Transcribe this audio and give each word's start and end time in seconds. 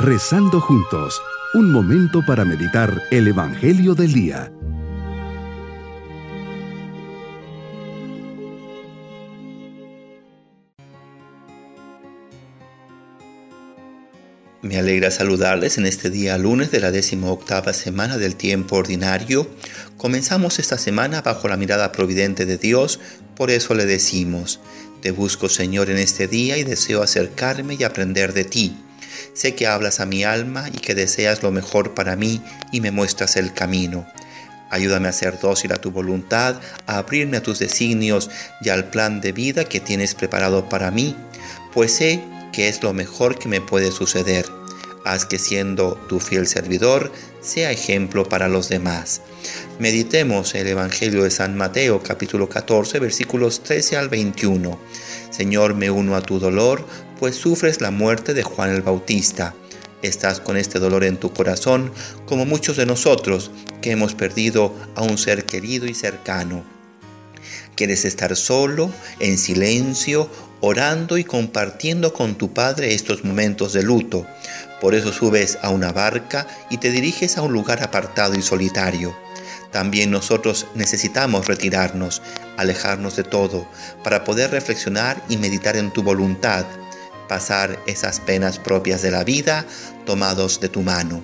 Rezando 0.00 0.60
juntos, 0.60 1.20
un 1.54 1.72
momento 1.72 2.24
para 2.24 2.44
meditar 2.44 3.02
el 3.10 3.26
Evangelio 3.26 3.96
del 3.96 4.12
Día. 4.12 4.52
Me 14.62 14.78
alegra 14.78 15.10
saludarles 15.10 15.78
en 15.78 15.86
este 15.86 16.10
día 16.10 16.38
lunes 16.38 16.70
de 16.70 16.78
la 16.78 16.92
décima 16.92 17.32
octava 17.32 17.72
semana 17.72 18.18
del 18.18 18.36
tiempo 18.36 18.76
ordinario. 18.76 19.50
Comenzamos 19.96 20.60
esta 20.60 20.78
semana 20.78 21.22
bajo 21.22 21.48
la 21.48 21.56
mirada 21.56 21.90
providente 21.90 22.46
de 22.46 22.56
Dios, 22.56 23.00
por 23.34 23.50
eso 23.50 23.74
le 23.74 23.84
decimos, 23.84 24.60
Te 25.02 25.10
busco 25.10 25.48
Señor 25.48 25.90
en 25.90 25.98
este 25.98 26.28
día 26.28 26.56
y 26.56 26.62
deseo 26.62 27.02
acercarme 27.02 27.74
y 27.74 27.82
aprender 27.82 28.32
de 28.32 28.44
ti. 28.44 28.76
Sé 29.32 29.54
que 29.54 29.66
hablas 29.66 30.00
a 30.00 30.06
mi 30.06 30.24
alma 30.24 30.68
y 30.68 30.78
que 30.78 30.94
deseas 30.94 31.42
lo 31.42 31.50
mejor 31.50 31.94
para 31.94 32.16
mí 32.16 32.42
y 32.72 32.80
me 32.80 32.90
muestras 32.90 33.36
el 33.36 33.52
camino. 33.52 34.06
Ayúdame 34.70 35.08
a 35.08 35.12
ser 35.12 35.38
dócil 35.40 35.72
a 35.72 35.76
tu 35.76 35.90
voluntad, 35.90 36.60
a 36.86 36.98
abrirme 36.98 37.38
a 37.38 37.42
tus 37.42 37.58
designios 37.58 38.30
y 38.60 38.68
al 38.68 38.90
plan 38.90 39.20
de 39.20 39.32
vida 39.32 39.64
que 39.64 39.80
tienes 39.80 40.14
preparado 40.14 40.68
para 40.68 40.90
mí, 40.90 41.16
pues 41.72 41.92
sé 41.92 42.22
que 42.52 42.68
es 42.68 42.82
lo 42.82 42.92
mejor 42.92 43.38
que 43.38 43.48
me 43.48 43.60
puede 43.60 43.90
suceder. 43.92 44.46
Haz 45.04 45.24
que 45.24 45.38
siendo 45.38 45.94
tu 46.08 46.20
fiel 46.20 46.46
servidor 46.46 47.10
sea 47.40 47.70
ejemplo 47.70 48.28
para 48.28 48.48
los 48.48 48.68
demás. 48.68 49.22
Meditemos 49.78 50.54
el 50.54 50.66
Evangelio 50.66 51.22
de 51.22 51.30
San 51.30 51.56
Mateo 51.56 52.02
capítulo 52.02 52.48
14 52.48 52.98
versículos 52.98 53.62
13 53.62 53.96
al 53.96 54.08
21. 54.08 54.78
Señor, 55.30 55.74
me 55.74 55.90
uno 55.90 56.16
a 56.16 56.20
tu 56.20 56.38
dolor, 56.38 56.84
pues 57.18 57.36
sufres 57.36 57.80
la 57.80 57.90
muerte 57.90 58.34
de 58.34 58.42
Juan 58.42 58.70
el 58.70 58.82
Bautista. 58.82 59.54
Estás 60.02 60.40
con 60.40 60.56
este 60.56 60.78
dolor 60.78 61.02
en 61.04 61.16
tu 61.16 61.32
corazón, 61.32 61.92
como 62.26 62.46
muchos 62.46 62.76
de 62.76 62.86
nosotros 62.86 63.50
que 63.82 63.90
hemos 63.90 64.14
perdido 64.14 64.74
a 64.94 65.02
un 65.02 65.18
ser 65.18 65.44
querido 65.44 65.86
y 65.86 65.94
cercano. 65.94 66.64
Quieres 67.74 68.04
estar 68.04 68.34
solo, 68.36 68.90
en 69.18 69.38
silencio, 69.38 70.30
orando 70.60 71.18
y 71.18 71.24
compartiendo 71.24 72.12
con 72.12 72.36
tu 72.36 72.52
Padre 72.52 72.94
estos 72.94 73.24
momentos 73.24 73.72
de 73.72 73.82
luto. 73.82 74.26
Por 74.80 74.94
eso 74.94 75.12
subes 75.12 75.58
a 75.62 75.70
una 75.70 75.92
barca 75.92 76.46
y 76.70 76.78
te 76.78 76.90
diriges 76.90 77.36
a 77.38 77.42
un 77.42 77.52
lugar 77.52 77.82
apartado 77.82 78.34
y 78.34 78.42
solitario. 78.42 79.16
También 79.72 80.10
nosotros 80.10 80.66
necesitamos 80.74 81.46
retirarnos, 81.46 82.22
alejarnos 82.56 83.16
de 83.16 83.24
todo, 83.24 83.68
para 84.02 84.24
poder 84.24 84.50
reflexionar 84.50 85.22
y 85.28 85.36
meditar 85.36 85.76
en 85.76 85.92
tu 85.92 86.02
voluntad, 86.02 86.64
pasar 87.28 87.78
esas 87.86 88.20
penas 88.20 88.58
propias 88.58 89.02
de 89.02 89.10
la 89.10 89.24
vida 89.24 89.66
tomados 90.06 90.60
de 90.60 90.68
tu 90.68 90.82
mano. 90.82 91.22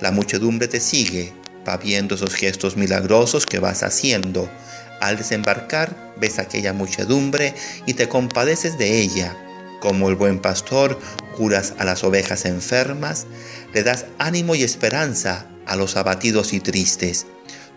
La 0.00 0.10
muchedumbre 0.10 0.68
te 0.68 0.80
sigue, 0.80 1.32
va 1.66 1.76
viendo 1.76 2.14
esos 2.14 2.34
gestos 2.34 2.76
milagrosos 2.76 3.46
que 3.46 3.58
vas 3.58 3.82
haciendo. 3.82 4.50
Al 5.00 5.16
desembarcar 5.16 6.14
ves 6.18 6.38
aquella 6.38 6.72
muchedumbre 6.72 7.54
y 7.86 7.94
te 7.94 8.08
compadeces 8.08 8.78
de 8.78 9.00
ella. 9.00 9.36
Como 9.80 10.08
el 10.08 10.14
buen 10.14 10.40
pastor, 10.40 10.98
curas 11.36 11.74
a 11.78 11.84
las 11.84 12.02
ovejas 12.02 12.46
enfermas, 12.46 13.26
le 13.74 13.82
das 13.82 14.06
ánimo 14.18 14.54
y 14.54 14.62
esperanza 14.62 15.46
a 15.66 15.76
los 15.76 15.96
abatidos 15.96 16.52
y 16.52 16.60
tristes. 16.60 17.26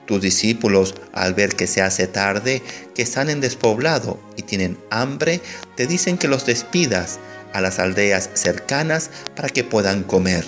Tus 0.05 0.21
discípulos, 0.21 0.95
al 1.13 1.33
ver 1.33 1.55
que 1.55 1.67
se 1.67 1.81
hace 1.81 2.07
tarde, 2.07 2.63
que 2.95 3.03
están 3.03 3.29
en 3.29 3.41
despoblado 3.41 4.19
y 4.37 4.43
tienen 4.43 4.79
hambre, 4.89 5.41
te 5.75 5.85
dicen 5.85 6.17
que 6.17 6.27
los 6.27 6.45
despidas 6.45 7.19
a 7.53 7.61
las 7.61 7.79
aldeas 7.79 8.29
cercanas 8.33 9.09
para 9.35 9.49
que 9.49 9.63
puedan 9.63 10.03
comer. 10.03 10.45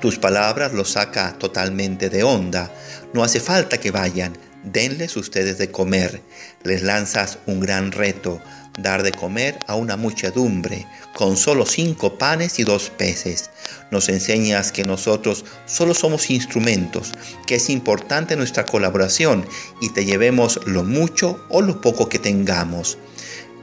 Tus 0.00 0.18
palabras 0.18 0.72
los 0.72 0.92
saca 0.92 1.38
totalmente 1.38 2.10
de 2.10 2.22
onda. 2.24 2.70
No 3.14 3.24
hace 3.24 3.40
falta 3.40 3.78
que 3.78 3.90
vayan, 3.90 4.36
denles 4.62 5.16
ustedes 5.16 5.56
de 5.58 5.70
comer. 5.70 6.20
Les 6.62 6.82
lanzas 6.82 7.38
un 7.46 7.60
gran 7.60 7.90
reto, 7.90 8.40
dar 8.78 9.02
de 9.02 9.12
comer 9.12 9.58
a 9.66 9.76
una 9.76 9.96
muchedumbre, 9.96 10.86
con 11.14 11.36
solo 11.36 11.64
cinco 11.64 12.18
panes 12.18 12.58
y 12.58 12.64
dos 12.64 12.90
peces. 12.90 13.50
Nos 13.90 14.08
enseñas 14.08 14.72
que 14.72 14.84
nosotros 14.84 15.44
solo 15.66 15.94
somos 15.94 16.30
instrumentos, 16.30 17.12
que 17.46 17.54
es 17.54 17.70
importante 17.70 18.36
nuestra 18.36 18.66
colaboración 18.66 19.46
y 19.80 19.90
te 19.90 20.04
llevemos 20.04 20.60
lo 20.66 20.82
mucho 20.84 21.46
o 21.48 21.62
lo 21.62 21.80
poco 21.80 22.08
que 22.08 22.18
tengamos. 22.18 22.98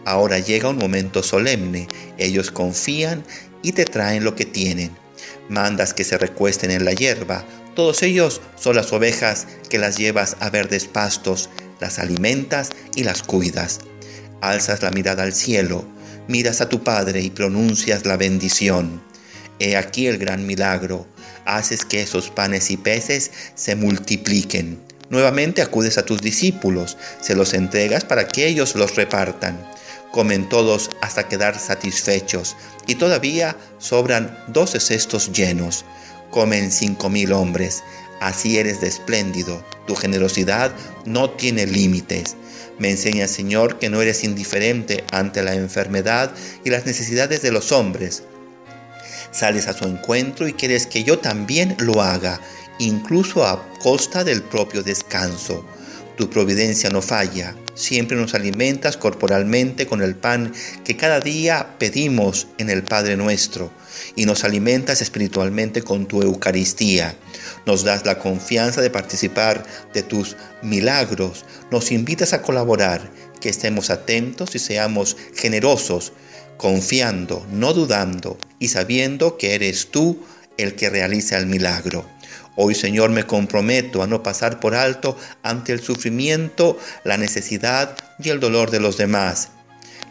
Ahora 0.05 0.39
llega 0.39 0.69
un 0.69 0.77
momento 0.77 1.21
solemne, 1.23 1.87
ellos 2.17 2.51
confían 2.51 3.23
y 3.61 3.73
te 3.73 3.85
traen 3.85 4.23
lo 4.23 4.35
que 4.35 4.45
tienen. 4.45 4.91
Mandas 5.49 5.93
que 5.93 6.03
se 6.03 6.17
recuesten 6.17 6.71
en 6.71 6.85
la 6.85 6.93
hierba, 6.93 7.45
todos 7.75 8.03
ellos 8.03 8.41
son 8.55 8.75
las 8.75 8.91
ovejas 8.91 9.47
que 9.69 9.77
las 9.77 9.97
llevas 9.97 10.37
a 10.39 10.49
verdes 10.49 10.85
pastos, 10.85 11.49
las 11.79 11.99
alimentas 11.99 12.69
y 12.95 13.03
las 13.03 13.23
cuidas. 13.23 13.79
Alzas 14.41 14.81
la 14.81 14.91
mirada 14.91 15.23
al 15.23 15.33
cielo, 15.33 15.85
miras 16.27 16.61
a 16.61 16.69
tu 16.69 16.83
Padre 16.83 17.21
y 17.21 17.29
pronuncias 17.29 18.05
la 18.05 18.17
bendición. 18.17 19.01
He 19.59 19.77
aquí 19.77 20.07
el 20.07 20.17
gran 20.17 20.47
milagro, 20.47 21.05
haces 21.45 21.85
que 21.85 22.01
esos 22.01 22.29
panes 22.29 22.71
y 22.71 22.77
peces 22.77 23.31
se 23.55 23.75
multipliquen. 23.75 24.79
Nuevamente 25.09 25.61
acudes 25.61 25.97
a 25.97 26.05
tus 26.05 26.21
discípulos, 26.21 26.97
se 27.21 27.35
los 27.35 27.53
entregas 27.53 28.05
para 28.05 28.27
que 28.27 28.47
ellos 28.47 28.75
los 28.75 28.95
repartan. 28.95 29.59
Comen 30.11 30.49
todos 30.49 30.89
hasta 31.01 31.27
quedar 31.27 31.57
satisfechos 31.57 32.57
y 32.85 32.95
todavía 32.95 33.55
sobran 33.77 34.37
doce 34.47 34.79
cestos 34.79 35.31
llenos. 35.31 35.85
Comen 36.29 36.71
cinco 36.71 37.09
mil 37.09 37.31
hombres. 37.31 37.83
Así 38.19 38.57
eres 38.57 38.81
de 38.81 38.87
espléndido. 38.87 39.63
Tu 39.87 39.95
generosidad 39.95 40.71
no 41.05 41.29
tiene 41.29 41.65
límites. 41.65 42.35
Me 42.77 42.89
enseña, 42.89 43.27
Señor, 43.27 43.79
que 43.79 43.89
no 43.89 44.01
eres 44.01 44.23
indiferente 44.23 45.03
ante 45.11 45.43
la 45.43 45.55
enfermedad 45.55 46.31
y 46.63 46.69
las 46.69 46.85
necesidades 46.85 47.41
de 47.41 47.51
los 47.51 47.71
hombres. 47.71 48.23
Sales 49.31 49.67
a 49.67 49.73
su 49.73 49.85
encuentro 49.85 50.47
y 50.47 50.53
quieres 50.53 50.87
que 50.87 51.03
yo 51.03 51.19
también 51.19 51.75
lo 51.79 52.01
haga, 52.01 52.41
incluso 52.79 53.45
a 53.45 53.67
costa 53.79 54.23
del 54.23 54.43
propio 54.43 54.83
descanso. 54.83 55.65
Tu 56.21 56.29
providencia 56.29 56.91
no 56.91 57.01
falla. 57.01 57.55
Siempre 57.73 58.15
nos 58.15 58.35
alimentas 58.35 58.95
corporalmente 58.95 59.87
con 59.87 60.03
el 60.03 60.13
pan 60.13 60.53
que 60.83 60.95
cada 60.95 61.19
día 61.19 61.77
pedimos 61.79 62.45
en 62.59 62.69
el 62.69 62.83
Padre 62.83 63.17
nuestro 63.17 63.71
y 64.15 64.27
nos 64.27 64.43
alimentas 64.43 65.01
espiritualmente 65.01 65.81
con 65.81 66.05
tu 66.05 66.21
Eucaristía. 66.21 67.15
Nos 67.65 67.83
das 67.83 68.05
la 68.05 68.19
confianza 68.19 68.81
de 68.81 68.91
participar 68.91 69.65
de 69.95 70.03
tus 70.03 70.37
milagros. 70.61 71.43
Nos 71.71 71.91
invitas 71.91 72.33
a 72.33 72.43
colaborar, 72.43 73.09
que 73.39 73.49
estemos 73.49 73.89
atentos 73.89 74.53
y 74.53 74.59
seamos 74.59 75.17
generosos, 75.33 76.13
confiando, 76.57 77.47
no 77.51 77.73
dudando 77.73 78.37
y 78.59 78.67
sabiendo 78.67 79.39
que 79.39 79.55
eres 79.55 79.87
tú 79.89 80.23
el 80.57 80.75
que 80.75 80.91
realiza 80.91 81.39
el 81.39 81.47
milagro. 81.47 82.05
Hoy, 82.55 82.75
Señor, 82.75 83.11
me 83.11 83.25
comprometo 83.25 84.03
a 84.03 84.07
no 84.07 84.23
pasar 84.23 84.59
por 84.59 84.75
alto 84.75 85.17
ante 85.41 85.71
el 85.71 85.81
sufrimiento, 85.81 86.77
la 87.03 87.17
necesidad 87.17 87.95
y 88.19 88.29
el 88.29 88.39
dolor 88.39 88.71
de 88.71 88.79
los 88.79 88.97
demás. 88.97 89.49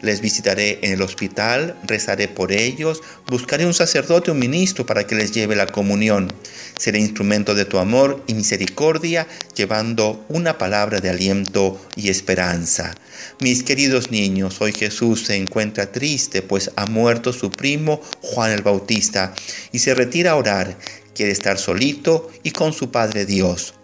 Les 0.01 0.19
visitaré 0.19 0.79
en 0.81 0.93
el 0.93 1.01
hospital, 1.03 1.77
rezaré 1.83 2.27
por 2.27 2.51
ellos, 2.51 3.01
buscaré 3.27 3.67
un 3.67 3.75
sacerdote 3.75 4.31
o 4.31 4.33
un 4.33 4.39
ministro 4.39 4.83
para 4.83 5.05
que 5.05 5.13
les 5.13 5.31
lleve 5.31 5.55
la 5.55 5.67
comunión. 5.67 6.33
Seré 6.79 6.97
instrumento 6.97 7.53
de 7.53 7.65
tu 7.65 7.77
amor 7.77 8.23
y 8.25 8.33
misericordia, 8.33 9.27
llevando 9.55 10.25
una 10.27 10.57
palabra 10.57 10.99
de 11.01 11.09
aliento 11.11 11.79
y 11.95 12.09
esperanza. 12.09 12.95
Mis 13.39 13.61
queridos 13.61 14.09
niños, 14.09 14.59
hoy 14.59 14.73
Jesús 14.73 15.25
se 15.25 15.35
encuentra 15.35 15.91
triste, 15.91 16.41
pues 16.41 16.71
ha 16.75 16.87
muerto 16.87 17.31
su 17.31 17.51
primo 17.51 18.01
Juan 18.21 18.51
el 18.51 18.63
Bautista, 18.63 19.35
y 19.71 19.79
se 19.79 19.93
retira 19.93 20.31
a 20.31 20.35
orar 20.35 20.77
quiere 21.21 21.33
estar 21.33 21.59
solito 21.59 22.31
y 22.41 22.49
con 22.49 22.73
su 22.73 22.89
Padre 22.89 23.27
Dios. 23.27 23.75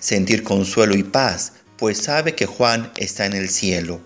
Sentir 0.00 0.42
consuelo 0.42 0.96
y 0.96 1.04
paz, 1.04 1.52
pues 1.78 1.98
sabe 1.98 2.34
que 2.34 2.46
Juan 2.46 2.90
está 2.96 3.26
en 3.26 3.34
el 3.34 3.48
cielo. 3.48 4.00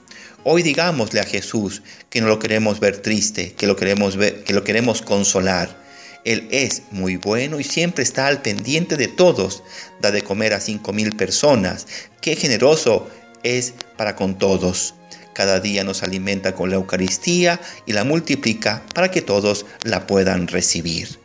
Hoy 0.44 0.62
digámosle 0.62 1.20
a 1.20 1.24
Jesús 1.24 1.80
que 2.10 2.20
no 2.20 2.26
lo 2.26 2.38
queremos 2.38 2.78
ver 2.78 2.98
triste, 2.98 3.54
que 3.54 3.66
lo 3.66 3.74
queremos 3.74 4.18
ver, 4.18 4.44
que 4.44 4.52
lo 4.52 4.64
queremos 4.64 5.00
consolar. 5.00 5.82
Él 6.26 6.46
es 6.50 6.82
muy 6.90 7.16
bueno 7.16 7.58
y 7.58 7.64
siempre 7.64 8.04
está 8.04 8.26
al 8.26 8.42
pendiente 8.42 8.98
de 8.98 9.08
todos. 9.08 9.62
Da 10.02 10.10
de 10.10 10.20
comer 10.20 10.52
a 10.52 10.60
cinco 10.60 10.92
mil 10.92 11.16
personas. 11.16 11.86
Qué 12.20 12.36
generoso 12.36 13.08
es 13.44 13.72
para 13.96 14.14
con 14.14 14.36
todos. 14.36 14.94
Cada 15.32 15.60
día 15.60 15.84
nos 15.84 16.02
alimenta 16.02 16.54
con 16.54 16.68
la 16.68 16.76
Eucaristía 16.76 17.62
y 17.86 17.94
la 17.94 18.04
multiplica 18.04 18.82
para 18.94 19.10
que 19.10 19.22
todos 19.22 19.64
la 19.84 20.06
puedan 20.06 20.48
recibir. 20.48 21.24